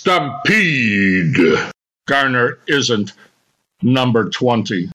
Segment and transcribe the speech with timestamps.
[0.00, 1.70] Stampede.
[2.08, 3.12] Garner isn't
[3.82, 4.90] number 20.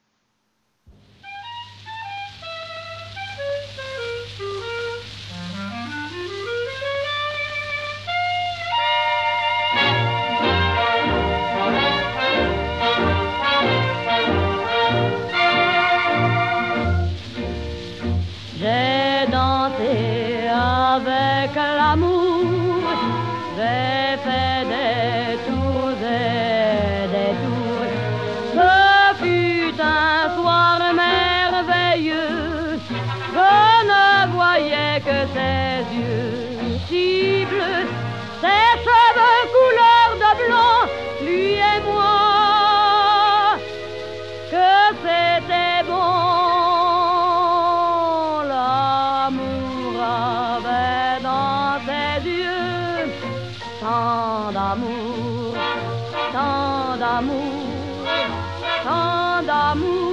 [53.86, 55.54] tant d'amour,
[56.34, 58.26] tant d'amour,
[58.84, 60.05] tant d'amour.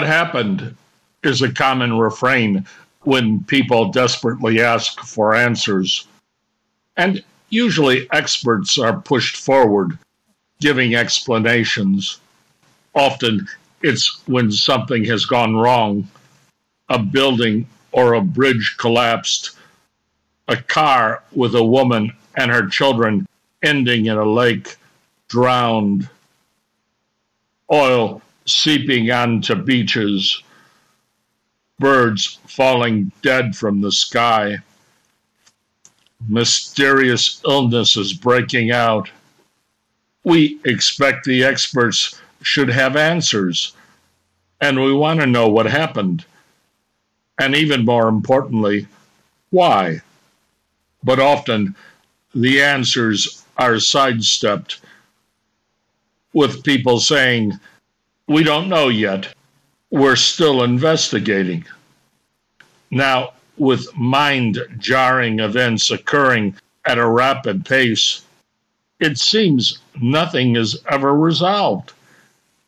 [0.00, 0.74] What happened
[1.22, 2.64] is a common refrain
[3.02, 6.06] when people desperately ask for answers.
[6.96, 9.98] And usually experts are pushed forward
[10.58, 12.18] giving explanations.
[12.94, 13.46] Often
[13.82, 16.08] it's when something has gone wrong
[16.88, 19.50] a building or a bridge collapsed,
[20.48, 23.28] a car with a woman and her children
[23.62, 24.76] ending in a lake,
[25.28, 26.08] drowned,
[27.70, 28.22] oil
[28.52, 30.42] seeping onto beaches,
[31.78, 34.58] birds falling dead from the sky,
[36.28, 39.10] mysterious illnesses breaking out.
[40.24, 43.72] We expect the experts should have answers,
[44.60, 46.24] and we want to know what happened.
[47.38, 48.86] And even more importantly,
[49.48, 50.02] why?
[51.02, 51.74] But often
[52.34, 54.80] the answers are sidestepped
[56.32, 57.58] with people saying,
[58.30, 59.34] we don't know yet.
[59.90, 61.64] We're still investigating.
[62.92, 66.54] Now, with mind jarring events occurring
[66.84, 68.22] at a rapid pace,
[69.00, 71.92] it seems nothing is ever resolved,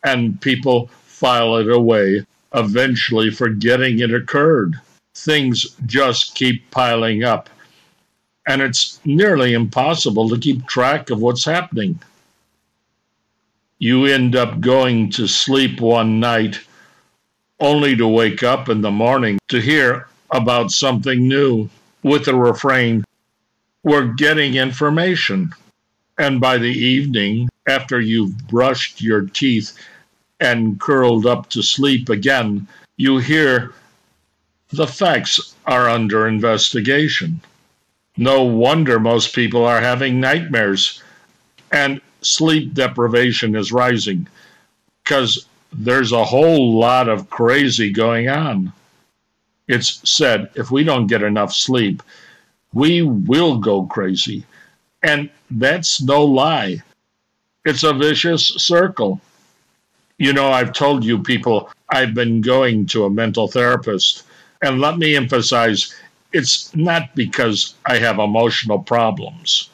[0.03, 4.73] and people file it away, eventually forgetting it occurred.
[5.15, 7.49] Things just keep piling up,
[8.49, 12.01] and it's nearly impossible to keep track of what's happening
[13.79, 16.59] you end up going to sleep one night
[17.59, 21.69] only to wake up in the morning to hear about something new
[22.03, 23.03] with the refrain,
[23.83, 25.53] We're getting information.
[26.17, 29.77] And by the evening, after you've brushed your teeth
[30.39, 32.67] and curled up to sleep again,
[32.97, 33.73] you hear
[34.69, 37.41] the facts are under investigation.
[38.17, 41.01] No wonder most people are having nightmares
[41.71, 44.27] and sleep deprivation is rising
[45.03, 48.71] because there's a whole lot of crazy going on.
[49.67, 52.03] It's said if we don't get enough sleep,
[52.73, 54.45] we will go crazy.
[55.03, 56.81] And that's no lie.
[57.65, 59.21] It's a vicious circle.
[60.17, 64.23] You know, I've told you people, I've been going to a mental therapist.
[64.61, 65.93] And let me emphasize,
[66.31, 69.69] it's not because I have emotional problems.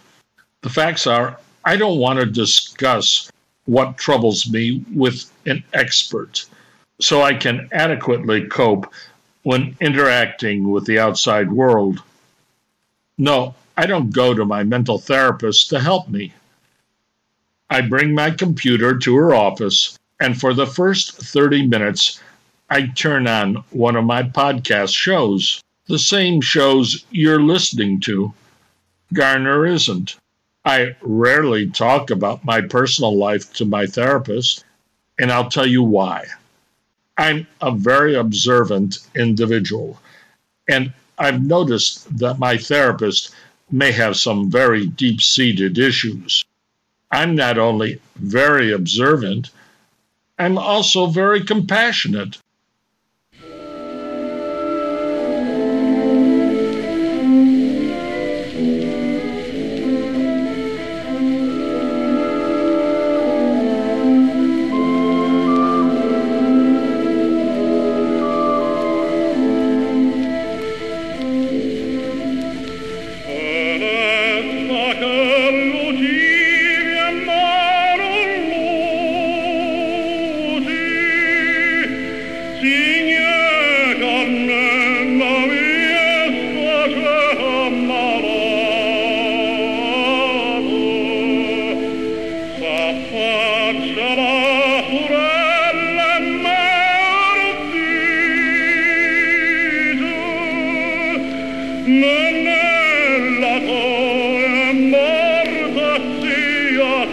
[0.61, 1.39] The facts are,
[1.69, 3.31] I don't want to discuss
[3.65, 6.47] what troubles me with an expert
[6.99, 8.91] so I can adequately cope
[9.43, 12.01] when interacting with the outside world.
[13.19, 16.33] No, I don't go to my mental therapist to help me.
[17.69, 22.19] I bring my computer to her office, and for the first 30 minutes,
[22.71, 28.33] I turn on one of my podcast shows, the same shows you're listening to.
[29.13, 30.15] Garner isn't.
[30.65, 34.65] I rarely talk about my personal life to my therapist,
[35.17, 36.25] and I'll tell you why.
[37.17, 39.99] I'm a very observant individual,
[40.67, 43.33] and I've noticed that my therapist
[43.71, 46.43] may have some very deep seated issues.
[47.11, 49.49] I'm not only very observant,
[50.37, 52.37] I'm also very compassionate.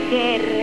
[0.08, 0.55] guerra.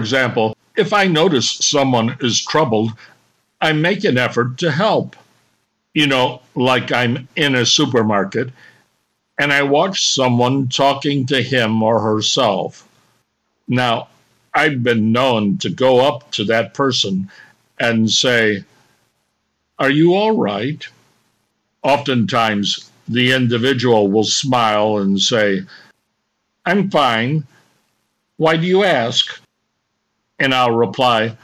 [0.00, 2.92] Example, if I notice someone is troubled,
[3.60, 5.16] I make an effort to help.
[5.94, 8.50] You know, like I'm in a supermarket
[9.38, 12.86] and I watch someone talking to him or herself.
[13.66, 14.08] Now,
[14.52, 17.30] I've been known to go up to that person
[17.78, 18.64] and say,
[19.78, 20.86] Are you all right?
[21.82, 25.62] Oftentimes, the individual will smile and say,
[26.66, 27.44] I'm fine.
[28.36, 29.39] Why do you ask?
[30.40, 31.36] And I'll reply,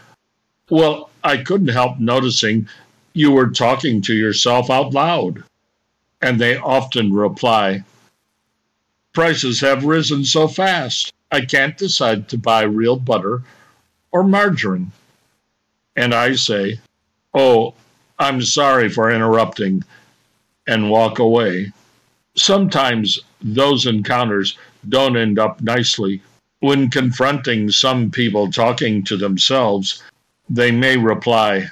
[0.71, 2.69] Well, I couldn't help noticing
[3.13, 5.45] you were talking to yourself out loud.
[6.21, 7.85] And they often reply,
[9.13, 13.43] Prices have risen so fast, I can't decide to buy real butter
[14.11, 14.93] or margarine.
[15.95, 16.81] And I say,
[17.35, 17.75] Oh,
[18.19, 19.85] I'm sorry for interrupting,
[20.67, 21.73] and walk away.
[22.35, 24.57] Sometimes those encounters
[24.89, 26.23] don't end up nicely.
[26.67, 30.03] When confronting some people talking to themselves,
[30.51, 31.71] they may reply,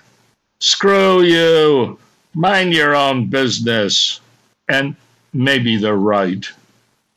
[0.61, 1.99] Screw you!
[2.33, 4.21] Mind your own business.
[4.69, 4.95] And
[5.33, 6.49] maybe they're right.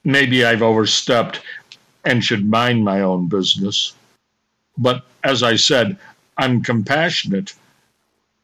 [0.04, 1.40] Maybe I've overstepped
[2.04, 3.94] and should mind my own business.
[4.76, 5.98] But as I said,
[6.36, 7.54] I'm compassionate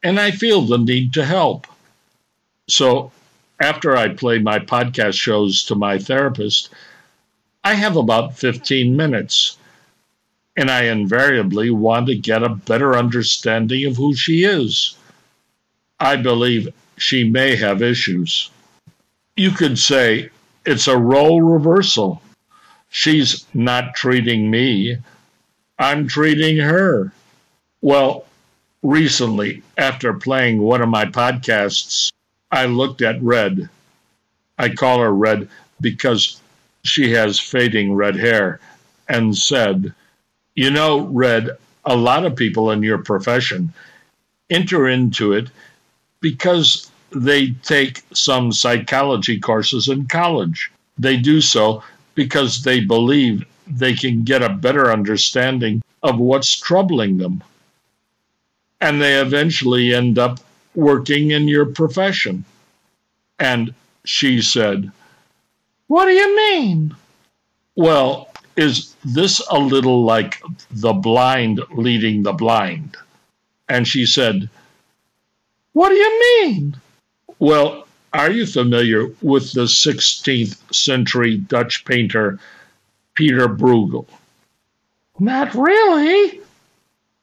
[0.04, 1.66] and I feel the need to help.
[2.68, 3.12] So
[3.60, 6.70] after I play my podcast shows to my therapist,
[7.64, 9.58] I have about 15 minutes.
[10.56, 14.96] And I invariably want to get a better understanding of who she is.
[16.00, 18.52] I believe she may have issues.
[19.36, 20.30] You could say
[20.66, 22.22] it's a role reversal.
[22.90, 24.98] She's not treating me,
[25.80, 27.12] I'm treating her.
[27.82, 28.26] Well,
[28.84, 32.12] recently, after playing one of my podcasts,
[32.52, 33.70] I looked at Red.
[34.60, 35.50] I call her Red
[35.82, 36.40] because
[36.84, 38.60] she has fading red hair
[39.08, 39.94] and said,
[40.56, 41.50] You know, Red,
[41.86, 43.74] a lot of people in your profession
[44.50, 45.50] enter into it
[46.20, 50.72] because they take some psychology courses in college.
[50.98, 51.84] They do so
[52.16, 57.44] because they believe they can get a better understanding of what's troubling them.
[58.82, 60.40] And they eventually end up
[60.76, 62.44] working in your profession.
[63.40, 63.74] And
[64.04, 64.92] she said,
[65.88, 66.96] What do you mean?
[67.76, 72.98] Well, is this a little like the blind leading the blind?
[73.68, 74.50] And she said,
[75.74, 76.76] What do you mean?
[77.40, 82.40] Well, are you familiar with the 16th century Dutch painter
[83.16, 84.08] Peter Bruegel?
[85.20, 86.42] Not really.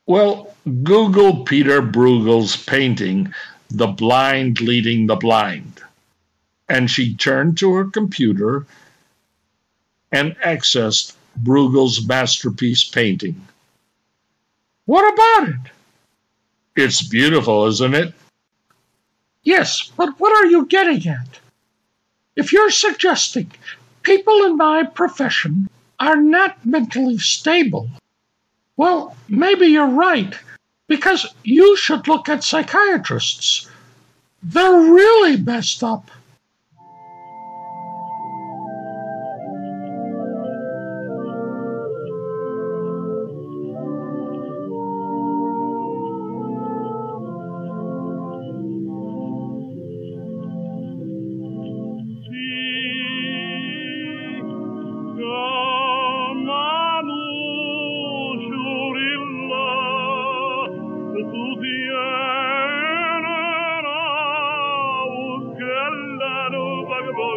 [0.07, 3.33] Well, Google Peter Bruegel's painting,
[3.71, 5.81] The Blind Leading the Blind.
[6.70, 8.64] And she turned to her computer
[10.12, 13.44] and accessed Bruegel's masterpiece painting.
[14.86, 15.72] What about it?
[16.76, 18.14] It's beautiful, isn't it?
[19.42, 21.40] Yes, but what are you getting at?
[22.36, 23.50] If you're suggesting
[24.02, 27.90] people in my profession are not mentally stable,
[28.76, 30.34] well, maybe you're right,
[30.86, 33.68] because you should look at psychiatrists.
[34.42, 36.10] They're really messed up.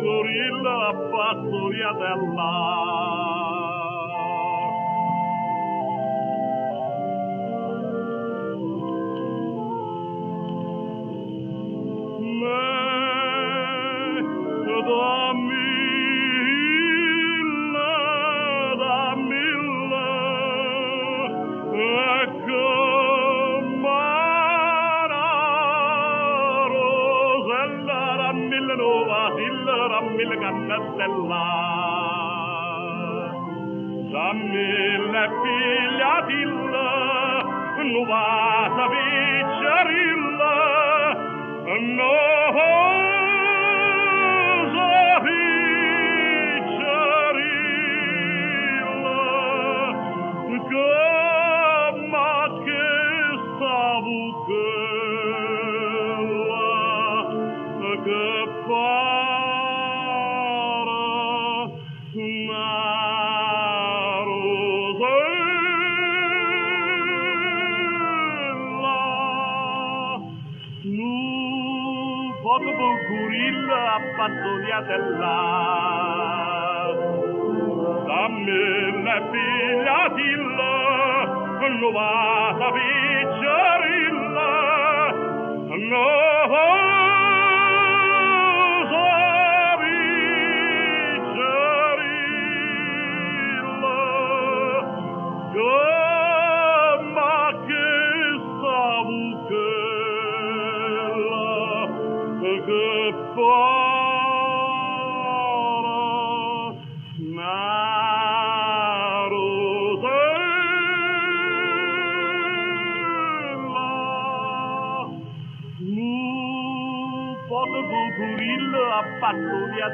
[0.03, 3.22] Gorilla, pastoria dell'aria.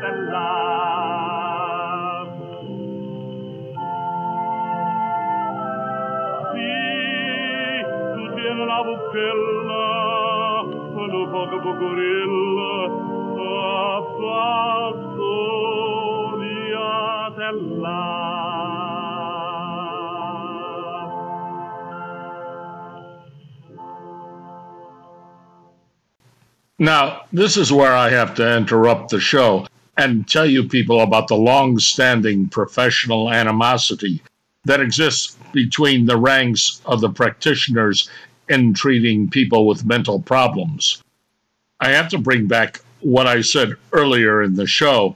[0.02, 1.48] Dell'ar.
[6.54, 6.74] Sì,
[8.66, 8.82] la
[11.30, 12.74] poco pocorilla,
[13.38, 14.02] a
[15.00, 15.70] pattuglia
[17.36, 18.30] dell'ar.
[26.82, 29.68] Now, this is where I have to interrupt the show
[29.98, 34.22] and tell you people about the long standing professional animosity
[34.66, 38.10] that exists between the ranks of the practitioners
[38.48, 41.04] in treating people with mental problems.
[41.80, 45.16] I have to bring back what I said earlier in the show,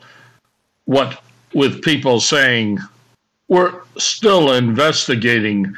[0.86, 1.22] what
[1.53, 2.79] with people saying,
[3.48, 5.75] we're still investigating,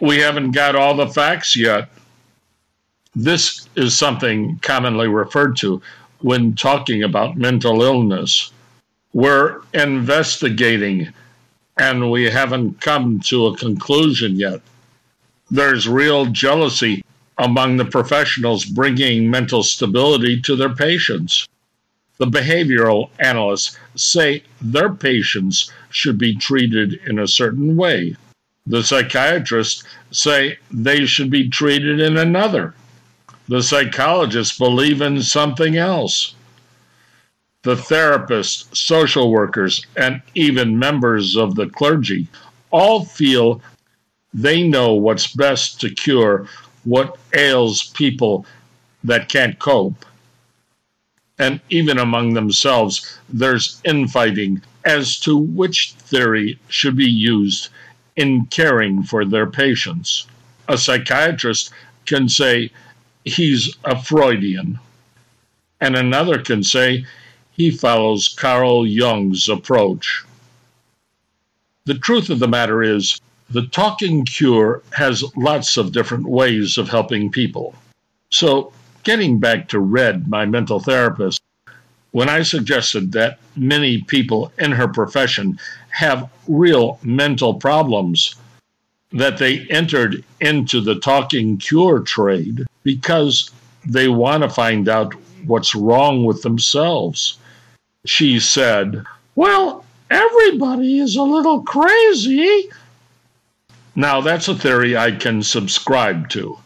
[0.00, 1.88] we haven't got all the facts yet.
[3.16, 5.80] This is something commonly referred to
[6.20, 8.50] when talking about mental illness.
[9.12, 11.12] We're investigating
[11.76, 14.60] and we haven't come to a conclusion yet.
[15.50, 17.04] There's real jealousy
[17.38, 21.46] among the professionals bringing mental stability to their patients.
[22.18, 28.16] The behavioral analysts say their patients should be treated in a certain way.
[28.66, 32.74] The psychiatrists say they should be treated in another.
[33.46, 36.34] The psychologists believe in something else.
[37.62, 42.28] The therapists, social workers, and even members of the clergy
[42.70, 43.60] all feel
[44.32, 46.46] they know what's best to cure
[46.84, 48.46] what ails people
[49.04, 50.04] that can't cope.
[51.38, 57.68] And even among themselves, there's infighting as to which theory should be used
[58.16, 60.26] in caring for their patients.
[60.68, 61.70] A psychiatrist
[62.06, 62.70] can say
[63.24, 64.78] he's a Freudian.
[65.80, 67.06] And another can say
[67.52, 70.24] he follows Carl Jung's approach.
[71.84, 76.88] The truth of the matter is, the talking cure has lots of different ways of
[76.88, 77.74] helping people.
[78.30, 81.42] So, getting back to Red, my mental therapist,
[82.12, 85.58] when I suggested that many people in her profession
[85.90, 88.36] have real mental problems,
[89.12, 93.50] that they entered into the talking cure trade because
[93.84, 95.14] they want to find out
[95.46, 97.38] what's wrong with themselves.
[98.06, 102.70] She said, Well, everybody is a little crazy.
[103.96, 106.58] Now, that's a theory I can subscribe to.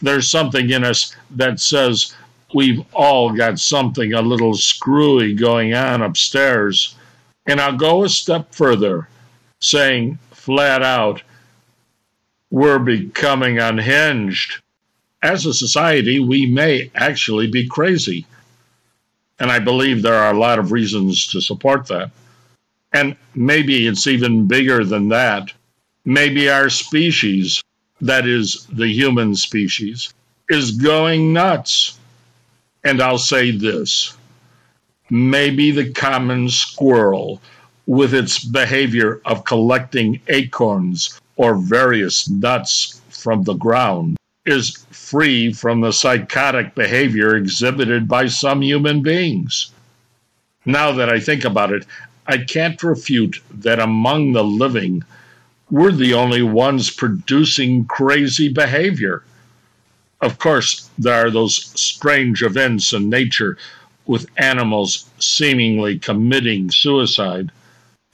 [0.00, 2.14] There's something in us that says
[2.54, 6.96] we've all got something a little screwy going on upstairs.
[7.46, 9.08] And I'll go a step further,
[9.60, 11.22] saying flat out,
[12.50, 14.62] we're becoming unhinged.
[15.24, 18.26] As a society, we may actually be crazy.
[19.38, 22.10] And I believe there are a lot of reasons to support that.
[22.92, 25.50] And maybe it's even bigger than that.
[26.04, 27.62] Maybe our species,
[28.02, 30.12] that is, the human species,
[30.50, 31.98] is going nuts.
[32.84, 34.14] And I'll say this
[35.08, 37.40] maybe the common squirrel,
[37.86, 45.80] with its behavior of collecting acorns or various nuts from the ground, is free from
[45.80, 49.70] the psychotic behavior exhibited by some human beings.
[50.66, 51.86] Now that I think about it,
[52.26, 55.02] I can't refute that among the living,
[55.70, 59.24] we're the only ones producing crazy behavior.
[60.20, 63.58] Of course, there are those strange events in nature
[64.06, 67.50] with animals seemingly committing suicide,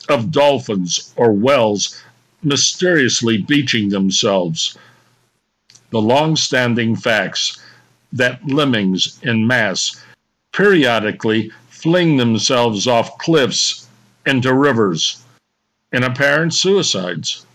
[0.09, 2.01] of dolphins or whales
[2.43, 4.79] mysteriously beaching themselves.
[5.91, 7.59] The long standing facts
[8.13, 10.03] that lemmings in mass
[10.53, 13.89] periodically fling themselves off cliffs
[14.27, 15.23] into rivers
[15.93, 17.47] in apparent suicides.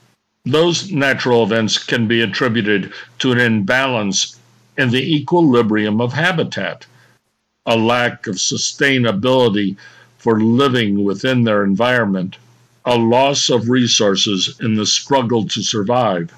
[0.44, 4.38] Those natural events can be attributed to an imbalance
[4.78, 6.86] in the equilibrium of habitat.
[7.66, 9.76] a lack of sustainability
[10.18, 12.38] for living within their environment,
[12.86, 16.32] a loss of resources in the struggle to survive.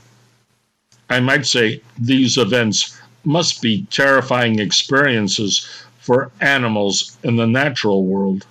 [1.10, 5.68] I might say these events must be terrifying experiences
[6.00, 8.46] for animals in the natural world,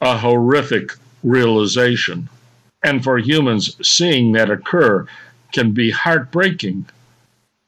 [0.00, 0.92] a horrific
[1.22, 2.28] realization.
[2.82, 5.06] And for humans, seeing that occur
[5.52, 6.86] can be heartbreaking.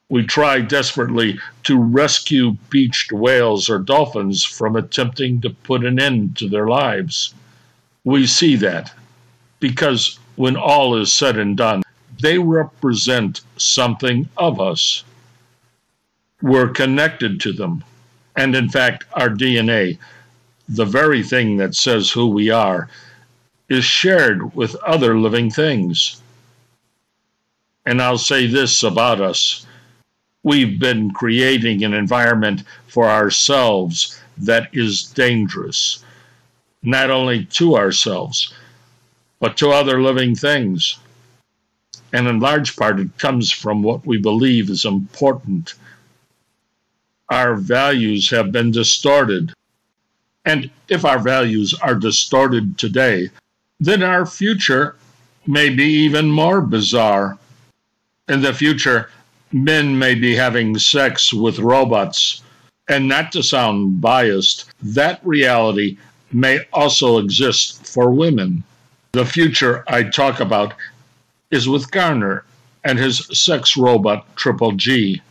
[0.09, 6.37] We try desperately to rescue beached whales or dolphins from attempting to put an end
[6.39, 7.35] to their lives.
[8.05, 8.93] We see that
[9.61, 11.82] because when all is said and done,
[12.23, 15.05] they represent something of us.
[16.41, 17.85] We're connected to them.
[18.37, 19.99] And in fact, our DNA,
[20.69, 22.89] the very thing that says who we are,
[23.69, 26.23] is shared with other living things.
[27.85, 29.67] And I'll say this about us
[30.45, 36.05] we've been creating an environment for ourselves that is dangerous,
[36.83, 38.53] not only to ourselves,
[39.39, 40.99] but to other living things.
[42.13, 45.75] And in large part, it comes from what we believe is important.
[47.31, 49.53] Our values have been distorted.
[50.45, 53.31] And if our values are distorted today,
[53.81, 54.97] then our future
[55.47, 57.39] may be even more bizarre.
[58.29, 59.11] In the future,
[59.51, 62.43] men may be having sex with robots.
[62.89, 65.97] And not to sound biased, that reality
[66.33, 68.65] may also exist for women.
[69.13, 70.75] The future I talk about
[71.53, 72.45] is with Garner
[72.83, 75.23] and his sex robot Triple G.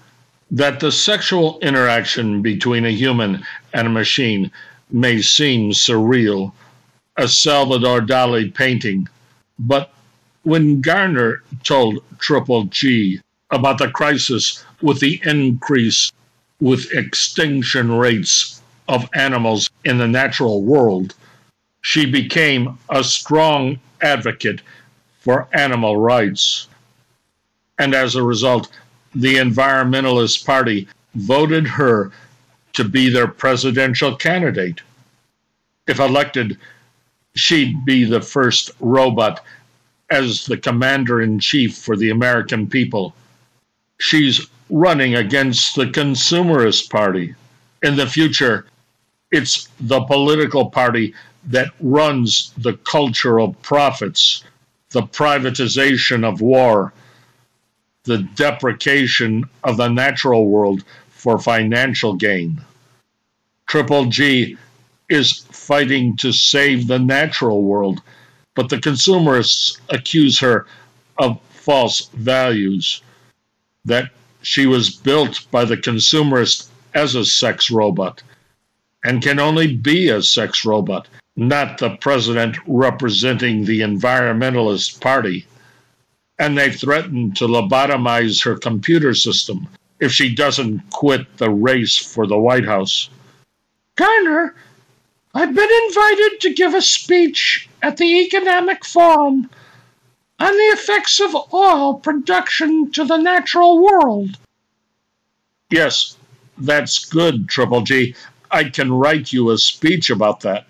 [0.51, 4.51] That the sexual interaction between a human and a machine
[4.89, 6.53] may seem surreal,
[7.17, 9.07] a Salvador Dali painting,
[9.59, 9.91] but
[10.43, 16.11] when Garner told Triple G about the crisis with the increase
[16.59, 21.15] with extinction rates of animals in the natural world,
[21.81, 24.61] she became a strong advocate
[25.21, 26.67] for animal rights.
[27.79, 28.69] And as a result,
[29.15, 32.11] the Environmentalist Party voted her
[32.73, 34.81] to be their presidential candidate.
[35.87, 36.57] If elected,
[37.35, 39.43] she'd be the first robot
[40.09, 43.15] as the commander in chief for the American people
[44.01, 47.35] she's running against the Consumerist Party.
[47.83, 48.65] In the future,
[49.31, 51.13] it's the political party
[51.45, 54.43] that runs the culture of profits,
[54.91, 56.93] the privatization of war,
[58.03, 62.61] the deprecation of the natural world for financial gain.
[63.67, 64.57] Triple G
[65.09, 68.01] is fighting to save the natural world,
[68.55, 70.65] but the consumerists accuse her
[71.17, 73.01] of false values
[73.85, 74.09] that
[74.41, 78.23] she was built by the consumerist as a sex robot
[79.03, 81.07] and can only be a sex robot,
[81.41, 85.45] not the president representing the environmentalist party.
[86.37, 89.67] And they threatened to lobotomize her computer system
[89.99, 93.09] if she doesn't quit the race for the White House.
[93.95, 94.55] Garner,
[95.33, 99.49] I've been invited to give a speech at the Economic Forum
[100.39, 104.37] on the effects of oil production to the natural world.
[105.69, 106.17] Yes,
[106.57, 108.15] that's good, Triple G.
[108.51, 110.65] I can write you a speech about that.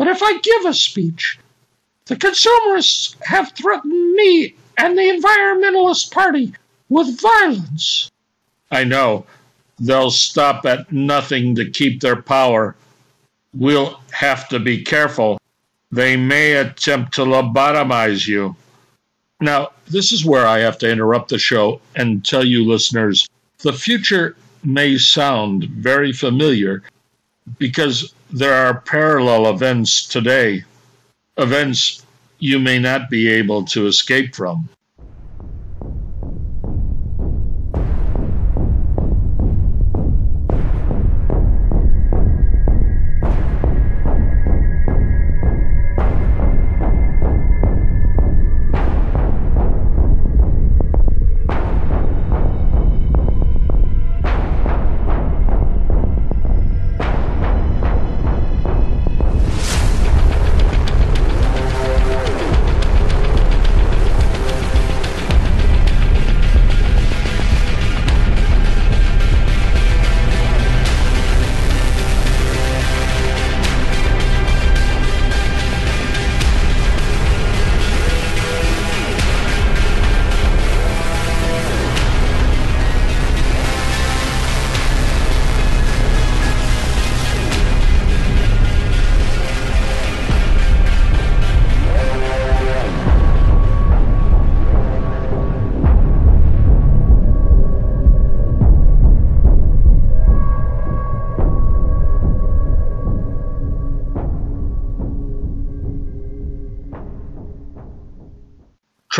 [0.00, 1.38] But if I give a speech,
[2.06, 6.54] the consumerists have threatened me and the Environmentalist Party
[6.88, 8.10] with violence.
[8.70, 9.26] I know.
[9.78, 12.76] They'll stop at nothing to keep their power.
[13.52, 15.38] We'll have to be careful.
[15.92, 18.56] They may attempt to lobotomize you.
[19.38, 23.74] Now, this is where I have to interrupt the show and tell you, listeners, the
[23.74, 24.34] future
[24.64, 26.84] may sound very familiar
[27.58, 30.64] because there are parallel events today,
[31.36, 32.04] events
[32.38, 34.68] you may not be able to escape from.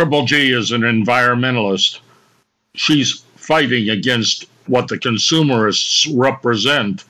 [0.00, 2.00] Triple G is an environmentalist.
[2.74, 7.04] She's fighting against what the consumerists represent.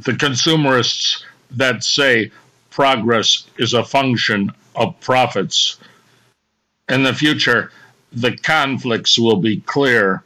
[0.00, 2.32] The consumerists that say
[2.70, 5.76] progress is a function of profits.
[6.88, 7.70] In the future,
[8.10, 10.24] the conflicts will be clear.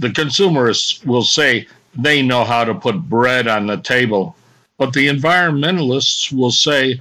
[0.00, 4.34] The consumerists will say they know how to put bread on the table,
[4.76, 7.00] but the environmentalists will say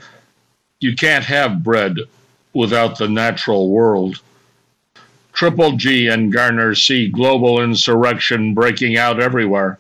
[0.80, 1.98] you can't have bread
[2.56, 4.22] without the natural world.
[5.34, 9.78] Triple G and Garner see global insurrection breaking out everywhere.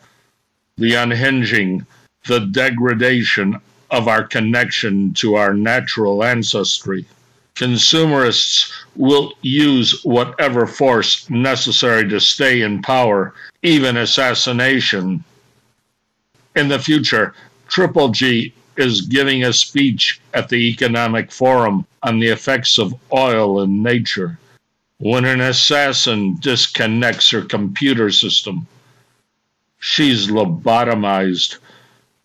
[0.77, 1.87] The unhinging,
[2.27, 7.05] the degradation of our connection to our natural ancestry.
[7.55, 13.33] Consumerists will use whatever force necessary to stay in power,
[13.63, 15.23] even assassination.
[16.57, 17.33] In the future,
[17.69, 23.61] Triple G is giving a speech at the Economic Forum on the effects of oil
[23.61, 24.37] in nature.
[24.97, 28.67] When an assassin disconnects her computer system,
[29.79, 31.57] she's lobotomized,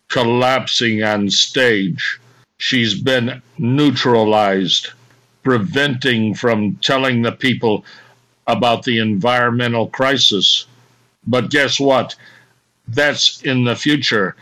[0.07, 2.19] collapsing on stage.
[2.57, 4.89] She's been neutralized,
[5.43, 7.85] preventing from telling the people
[8.47, 10.65] about the environmental crisis.
[11.25, 12.15] But guess what?
[12.87, 14.35] That's in the future.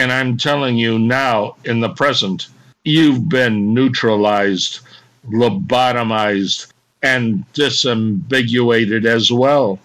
[0.00, 2.48] And I'm telling you now, in the present,
[2.84, 4.80] you've been neutralized,
[5.28, 9.78] lobotomized, and disambiguated as well.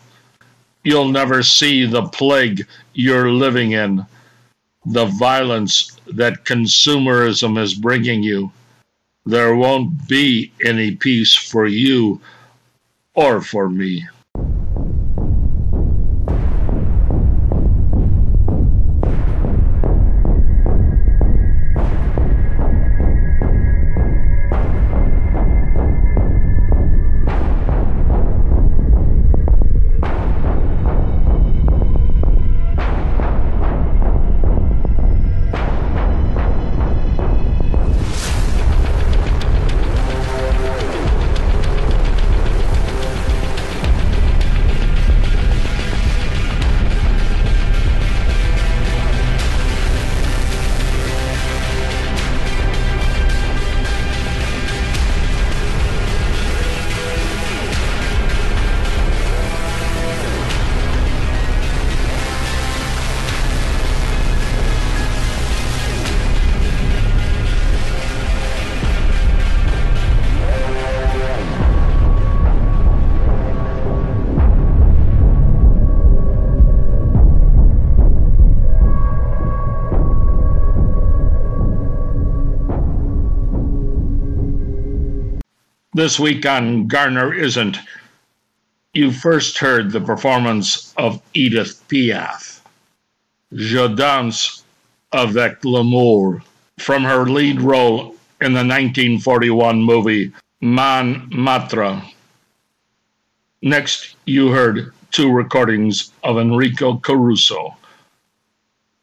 [0.86, 4.06] You'll never see the plague you're living in,
[4.86, 8.54] the violence that consumerism is bringing you.
[9.26, 12.22] There won't be any peace for you
[13.16, 14.08] or for me.
[86.06, 87.80] This week on Garner Isn't,
[88.94, 92.62] you first heard the performance of Edith Piaf,
[93.52, 94.62] Je danse
[95.12, 96.44] avec l'amour,
[96.78, 102.04] from her lead role in the 1941 movie Montmartre.
[103.64, 107.76] Next, you heard two recordings of Enrico Caruso.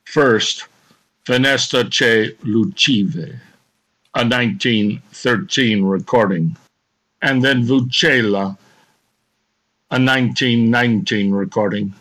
[0.04, 0.68] First,
[1.26, 3.40] Fenesta che Lucive,
[4.14, 6.56] a 1913 recording
[7.22, 8.56] and then Vucchella,
[9.90, 11.94] a 1919 recording.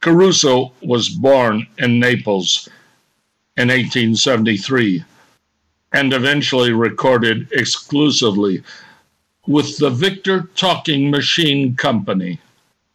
[0.00, 2.68] Caruso was born in Naples
[3.56, 5.04] in 1873
[5.92, 8.62] and eventually recorded exclusively
[9.46, 12.40] with the Victor Talking Machine Company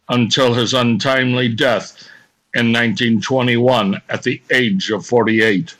[0.08, 2.08] until his untimely death
[2.54, 5.74] in 1921 at the age of 48.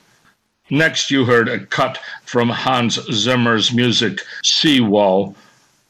[0.70, 5.34] Next, you heard a cut from Hans Zimmer's music, Seawall,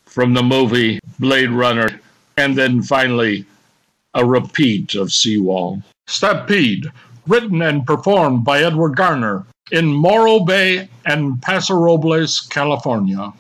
[0.07, 2.01] from the movie Blade Runner,
[2.37, 3.45] and then finally,
[4.15, 5.83] a repeat of Seawall.
[6.07, 6.87] Stampede,
[7.27, 13.33] written and performed by Edward Garner in Morro Bay and Paso Robles, California.